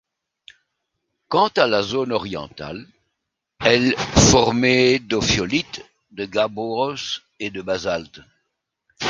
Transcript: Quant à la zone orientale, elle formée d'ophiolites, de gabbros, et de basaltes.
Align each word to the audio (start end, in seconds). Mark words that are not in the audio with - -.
Quant 1.29 1.51
à 1.57 1.67
la 1.67 1.83
zone 1.83 2.11
orientale, 2.11 2.87
elle 3.63 3.95
formée 4.31 4.97
d'ophiolites, 4.97 5.85
de 6.09 6.25
gabbros, 6.25 6.95
et 7.39 7.51
de 7.51 7.61
basaltes. 7.61 8.21